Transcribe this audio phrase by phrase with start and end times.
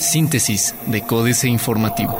[0.00, 2.18] Síntesis de Códice Informativo.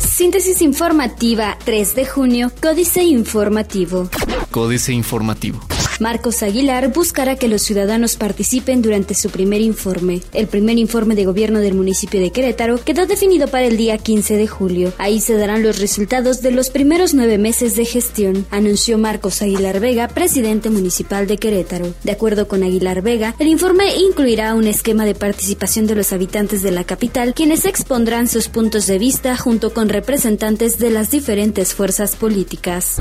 [0.00, 4.08] Síntesis informativa 3 de junio, Códice Informativo.
[4.50, 5.71] Códice Informativo.
[6.02, 10.20] Marcos Aguilar buscará que los ciudadanos participen durante su primer informe.
[10.32, 14.36] El primer informe de gobierno del municipio de Querétaro quedó definido para el día 15
[14.36, 14.92] de julio.
[14.98, 19.78] Ahí se darán los resultados de los primeros nueve meses de gestión, anunció Marcos Aguilar
[19.78, 21.94] Vega, presidente municipal de Querétaro.
[22.02, 26.62] De acuerdo con Aguilar Vega, el informe incluirá un esquema de participación de los habitantes
[26.62, 31.74] de la capital, quienes expondrán sus puntos de vista junto con representantes de las diferentes
[31.74, 32.96] fuerzas políticas.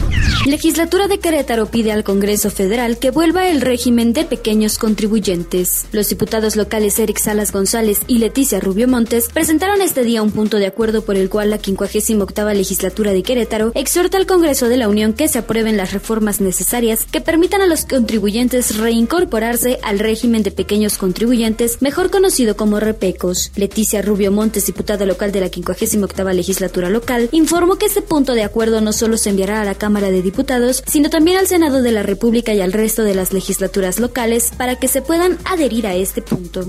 [0.45, 5.85] Legislatura de Querétaro pide al Congreso Federal que vuelva el régimen de pequeños contribuyentes.
[5.91, 10.57] Los diputados locales Eric Salas González y Leticia Rubio Montes presentaron este día un punto
[10.57, 14.89] de acuerdo por el cual la 58 legislatura de Querétaro exhorta al Congreso de la
[14.89, 20.43] Unión que se aprueben las reformas necesarias que permitan a los contribuyentes reincorporarse al régimen
[20.43, 23.51] de pequeños contribuyentes, mejor conocido como repecos.
[23.55, 28.43] Leticia Rubio Montes, diputada local de la 58 legislatura local, informó que este punto de
[28.43, 31.91] acuerdo no solo se enviará a la Cámara de Diputados, sino también al Senado de
[31.91, 35.93] la República y al resto de las legislaturas locales para que se puedan adherir a
[35.93, 36.65] este punto.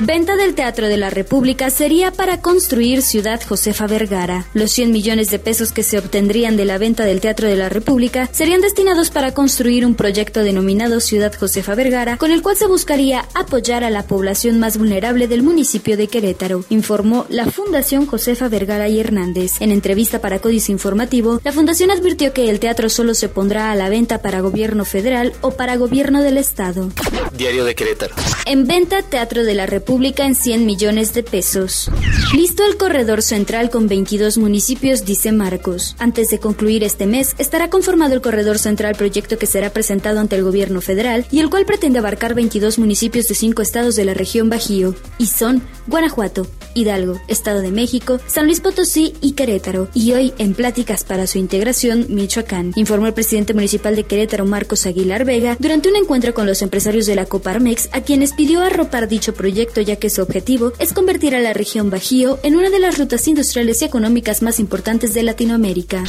[0.00, 4.44] Venta del Teatro de la República sería para construir Ciudad Josefa Vergara.
[4.52, 7.68] Los 100 millones de pesos que se obtendrían de la venta del Teatro de la
[7.68, 12.66] República serían destinados para construir un proyecto denominado Ciudad Josefa Vergara, con el cual se
[12.66, 18.48] buscaría apoyar a la población más vulnerable del municipio de Querétaro, informó la Fundación Josefa
[18.48, 19.60] Vergara y Hernández.
[19.60, 23.76] En entrevista para Códice Informativo, la fundación advirtió que el teatro solo se pondrá a
[23.76, 26.90] la venta para gobierno federal o para gobierno del Estado.
[27.36, 28.16] Diario de Querétaro.
[28.46, 31.90] En venta Teatro de la República en 100 millones de pesos.
[32.34, 35.94] Listo el corredor central con 22 municipios, dice Marcos.
[35.98, 40.36] Antes de concluir este mes, estará conformado el corredor central proyecto que será presentado ante
[40.36, 44.14] el gobierno federal y el cual pretende abarcar 22 municipios de 5 estados de la
[44.14, 50.12] región Bajío, y son Guanajuato, Hidalgo, Estado de México, San Luis Potosí y Querétaro, y
[50.12, 55.24] hoy en pláticas para su integración, Michoacán, informó el presidente municipal de Querétaro, Marcos Aguilar
[55.24, 59.34] Vega, durante un encuentro con los empresarios de la Coparmex, a quienes pidió arropar dicho
[59.34, 62.98] proyecto ya que su objetivo es convertir a la región Bajío en una de las
[62.98, 66.04] rutas industriales y económicas más importantes de Latinoamérica.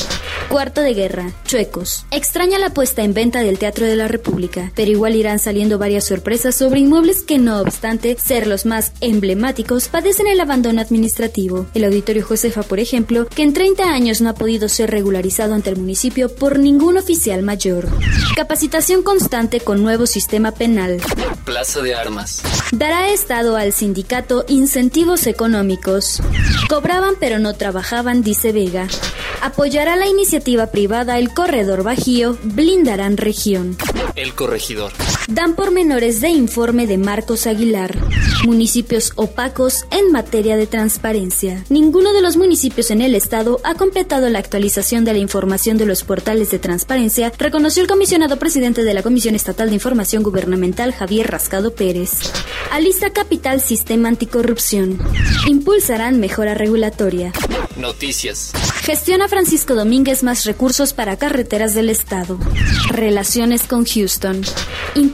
[0.49, 2.05] Cuarto de guerra, chuecos.
[2.11, 6.05] Extraña la puesta en venta del Teatro de la República, pero igual irán saliendo varias
[6.05, 11.65] sorpresas sobre inmuebles que no obstante ser los más emblemáticos, padecen el abandono administrativo.
[11.73, 15.71] El Auditorio Josefa, por ejemplo, que en 30 años no ha podido ser regularizado ante
[15.71, 17.87] el municipio por ningún oficial mayor.
[18.35, 21.01] Capacitación constante con nuevo sistema penal.
[21.43, 22.41] Plaza de Armas.
[22.71, 26.21] Dará Estado al sindicato incentivos económicos.
[26.69, 28.87] Cobraban pero no trabajaban, dice Vega.
[29.45, 33.77] Apoyará la iniciativa privada El Corredor Bajío, blindarán región.
[34.15, 34.91] El Corregidor.
[35.27, 37.97] Dan pormenores de informe de Marcos Aguilar.
[38.45, 41.65] Municipios opacos en materia de transparencia.
[41.69, 45.87] Ninguno de los municipios en el estado ha completado la actualización de la información de
[45.87, 50.93] los portales de transparencia, reconoció el comisionado presidente de la Comisión Estatal de Información Gubernamental,
[50.93, 52.11] Javier Rascado Pérez.
[52.71, 54.99] Alista Capital Sistema Anticorrupción.
[55.47, 57.31] Impulsarán mejora regulatoria.
[57.77, 58.53] Noticias.
[58.83, 62.39] Gestiona Francisco Domínguez más recursos para carreteras del Estado.
[62.89, 64.43] Relaciones con Houston.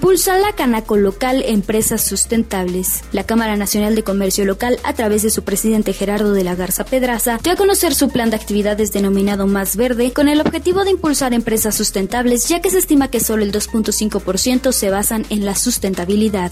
[0.02, 3.04] Impulsa la Canaco local Empresas Sustentables.
[3.12, 6.86] La Cámara Nacional de Comercio Local, a través de su presidente Gerardo de la Garza
[6.86, 10.90] Pedraza, dio a conocer su plan de actividades denominado Más Verde, con el objetivo de
[10.90, 15.54] impulsar empresas sustentables, ya que se estima que solo el 2.5% se basan en la
[15.54, 16.52] sustentabilidad.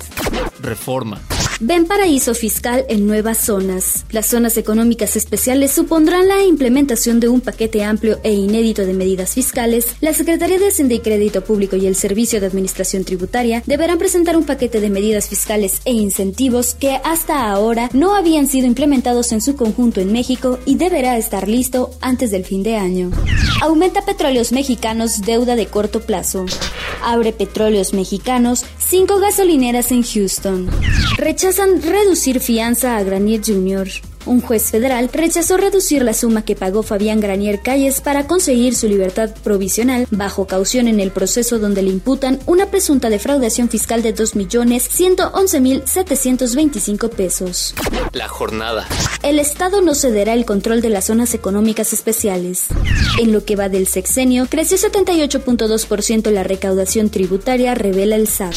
[0.62, 1.20] Reforma.
[1.62, 4.06] Ven paraíso fiscal en nuevas zonas.
[4.12, 9.34] Las zonas económicas especiales supondrán la implementación de un paquete amplio e inédito de medidas
[9.34, 9.88] fiscales.
[10.00, 14.38] La Secretaría de Hacienda y Crédito Público y el Servicio de Administración Tributaria deberán presentar
[14.38, 19.42] un paquete de medidas fiscales e incentivos que hasta ahora no habían sido implementados en
[19.42, 23.12] su conjunto en México y deberá estar listo antes del fin de año.
[23.62, 26.46] Aumenta petróleos mexicanos deuda de corto plazo.
[27.04, 30.70] Abre petróleos mexicanos, cinco gasolineras en Houston.
[31.18, 33.90] Rechazan reducir fianza a Granier Jr.
[34.25, 38.88] Un juez federal rechazó reducir la suma que pagó Fabián Granier Calles para conseguir su
[38.88, 44.13] libertad provisional bajo caución en el proceso donde le imputan una presunta defraudación fiscal de
[44.13, 47.74] 2.111.725 pesos.
[48.12, 48.86] La jornada.
[49.21, 52.68] El Estado no cederá el control de las zonas económicas especiales.
[53.19, 58.56] En lo que va del sexenio, creció 78.2% la recaudación tributaria, revela el SAT.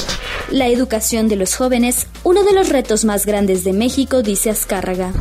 [0.52, 5.12] La educación de los jóvenes, uno de los retos más grandes de México, dice Azcárraga.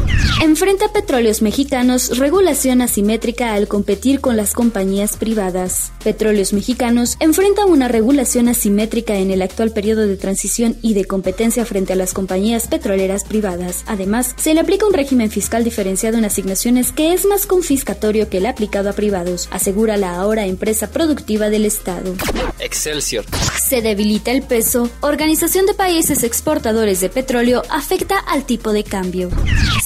[0.44, 5.92] Enfrenta a petróleos mexicanos regulación asimétrica al competir con las compañías privadas.
[6.04, 11.66] Petróleos mexicanos enfrenta una regulación asimétrica en el actual periodo de transición y de competencia
[11.66, 13.84] frente a las compañías petroleras privadas.
[13.88, 18.38] Además, se le aplica un régimen fiscal diferenciado en asignaciones que es más confiscatorio que
[18.38, 22.14] el aplicado a privados, asegura la ahora empresa productiva del Estado.
[22.60, 23.26] Excelsior.
[23.60, 24.90] Se debilita el peso.
[25.02, 29.30] Organización de Países Exportadores de Petróleo afecta al tipo de cambio.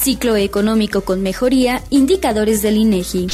[0.05, 1.81] Ciclo económico con mejoría.
[1.89, 3.25] Indicadores del INEGI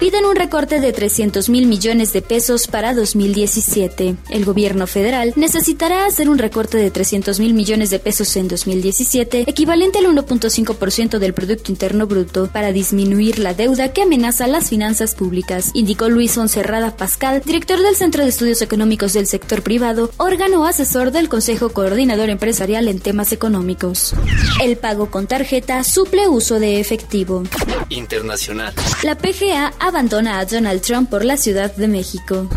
[0.00, 4.16] piden un recorte de 300 mil millones de pesos para 2017.
[4.28, 9.44] El gobierno federal necesitará hacer un recorte de 300 mil millones de pesos en 2017,
[9.46, 15.14] equivalente al 1.5% del Producto Interno Bruto, para disminuir la deuda que amenaza las finanzas
[15.14, 20.66] públicas, indicó Luis Fonserrada Pascal, director del Centro de Estudios Económicos del Sector Privado, órgano
[20.66, 24.14] asesor del Consejo Coordinador Empresarial en temas económicos.
[24.62, 25.84] El pago con tarjeta
[26.28, 27.42] uso de efectivo.
[27.88, 28.72] Internacional.
[29.02, 32.48] La PGA abandona a Donald Trump por la Ciudad de México.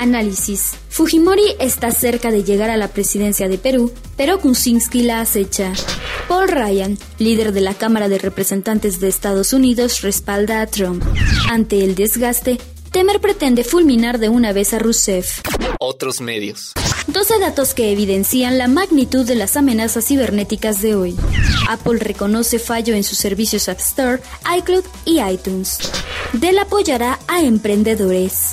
[0.00, 0.72] Análisis.
[0.88, 5.72] Fujimori está cerca de llegar a la presidencia de Perú, pero Kuczynski la acecha.
[6.28, 11.02] Paul Ryan, líder de la Cámara de Representantes de Estados Unidos, respalda a Trump.
[11.48, 12.58] Ante el desgaste,
[12.90, 15.40] Temer pretende fulminar de una vez a Rousseff.
[15.80, 16.72] Otros medios.
[17.08, 21.16] 12 datos que evidencian la magnitud de las amenazas cibernéticas de hoy.
[21.68, 24.22] Apple reconoce fallo en sus servicios App Store,
[24.58, 25.78] iCloud y iTunes.
[26.32, 28.52] Dell apoyará a emprendedores.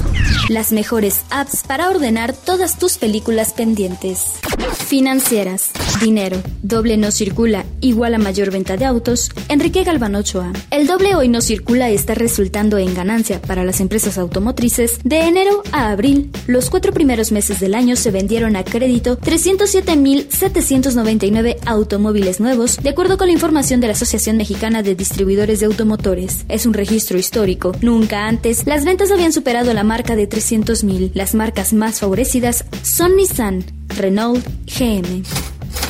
[0.49, 4.33] Las mejores apps para ordenar todas tus películas pendientes.
[4.87, 5.71] Financieras.
[6.01, 6.41] Dinero.
[6.63, 9.29] Doble no circula igual a mayor venta de autos.
[9.49, 10.51] Enrique Galván Ochoa.
[10.71, 14.97] El doble hoy no circula está resultando en ganancia para las empresas automotrices.
[15.03, 21.57] De enero a abril, los cuatro primeros meses del año se vendieron a crédito 307.799
[21.65, 26.45] automóviles nuevos, de acuerdo con la información de la Asociación Mexicana de Distribuidores de Automotores.
[26.49, 27.73] Es un registro histórico.
[27.81, 31.11] Nunca antes las ventas habían superado la marca de 300.000.
[31.13, 35.21] Las marcas más favorecidas son Nissan, Renault, GM.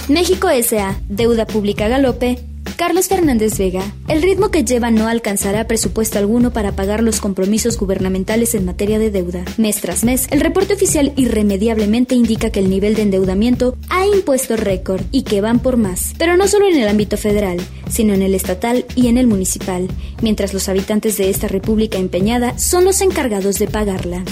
[0.09, 1.00] México S.A.
[1.07, 2.39] Deuda Pública Galope.
[2.75, 3.83] Carlos Fernández Vega.
[4.07, 8.98] El ritmo que lleva no alcanzará presupuesto alguno para pagar los compromisos gubernamentales en materia
[8.98, 9.45] de deuda.
[9.57, 14.57] Mes tras mes, el reporte oficial irremediablemente indica que el nivel de endeudamiento ha impuesto
[14.57, 16.13] récord y que van por más.
[16.18, 19.88] Pero no solo en el ámbito federal, sino en el estatal y en el municipal,
[20.21, 24.24] mientras los habitantes de esta república empeñada son los encargados de pagarla.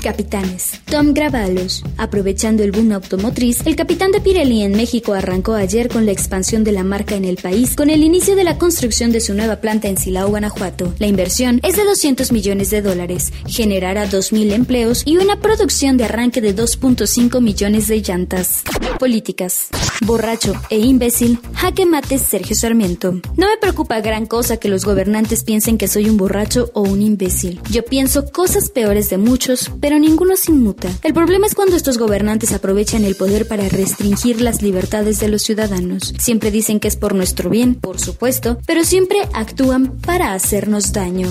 [0.00, 0.80] Capitanes.
[0.86, 1.84] Tom Gravalos.
[1.96, 6.64] Aprovechando el boom automotriz, el capitán de Pirelli en México arrancó ayer con la expansión
[6.64, 9.56] de la marca en el país con el inicio de la construcción de su nueva
[9.56, 10.94] planta en Silao, Guanajuato.
[10.98, 16.04] La inversión es de 200 millones de dólares, generará 2.000 empleos y una producción de
[16.04, 18.62] arranque de 2.5 millones de llantas.
[18.98, 19.68] Políticas.
[20.04, 23.20] Borracho e imbécil, jaque mate Sergio Sarmiento.
[23.36, 27.02] No me preocupa gran cosa que los gobernantes piensen que soy un borracho o un
[27.02, 27.60] imbécil.
[27.70, 30.88] Yo pienso cosas peores de muchos, pero ninguno se inmuta.
[31.02, 35.42] El problema es cuando estos gobernantes aprovechan el poder para restringir las libertades de los
[35.42, 36.14] ciudadanos.
[36.16, 41.26] Siempre dicen que es por nuestro bien, por supuesto, pero siempre actúan para hacernos daño.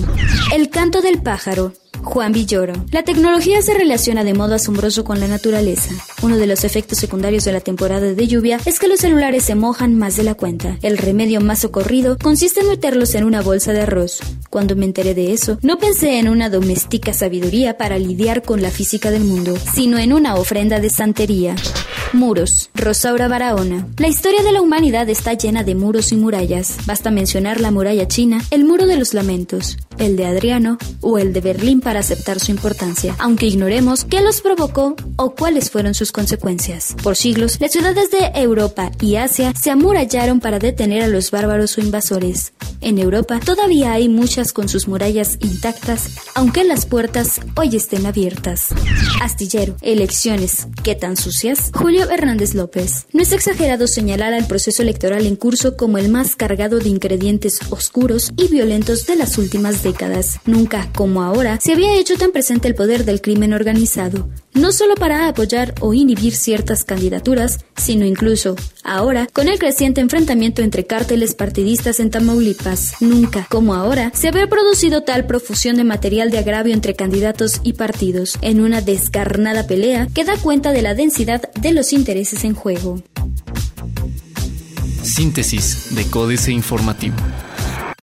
[0.53, 1.71] El canto del pájaro.
[2.03, 2.73] Juan Villoro.
[2.91, 5.93] La tecnología se relaciona de modo asombroso con la naturaleza.
[6.21, 9.55] Uno de los efectos secundarios de la temporada de lluvia es que los celulares se
[9.55, 10.77] mojan más de la cuenta.
[10.81, 14.19] El remedio más socorrido consiste en meterlos en una bolsa de arroz.
[14.49, 18.71] Cuando me enteré de eso, no pensé en una doméstica sabiduría para lidiar con la
[18.71, 21.55] física del mundo, sino en una ofrenda de santería.
[22.13, 22.69] Muros.
[22.73, 23.87] Rosaura Barahona.
[23.97, 26.77] La historia de la humanidad está llena de muros y murallas.
[26.85, 31.33] Basta mencionar la muralla china, el muro de los lamentos, el de Adriano o el
[31.33, 36.13] de Berlín para aceptar su importancia, aunque ignoremos qué los provocó o cuáles fueron sus
[36.13, 36.95] consecuencias.
[37.03, 41.77] Por siglos, las ciudades de Europa y Asia se amurallaron para detener a los bárbaros
[41.77, 42.53] o invasores.
[42.79, 48.67] En Europa todavía hay muchas con sus murallas intactas, aunque las puertas hoy estén abiertas.
[49.21, 51.71] Astillero, elecciones, ¿qué tan sucias?
[51.73, 53.05] Julio Hernández López.
[53.11, 57.59] No es exagerado señalar al proceso electoral en curso como el más cargado de ingredientes
[57.69, 60.39] oscuros y violentos de las últimas décadas.
[60.45, 64.95] Nunca, como ahora, se había hecho tan presente el poder del crimen organizado, no solo
[64.95, 71.33] para apoyar o inhibir ciertas candidaturas, sino incluso, ahora, con el creciente enfrentamiento entre cárteles
[71.33, 72.95] partidistas en Tamaulipas.
[72.99, 77.73] Nunca, como ahora, se había producido tal profusión de material de agravio entre candidatos y
[77.73, 82.53] partidos, en una descarnada pelea que da cuenta de la densidad de los intereses en
[82.53, 83.01] juego.
[85.03, 87.15] Síntesis de Códice Informativo.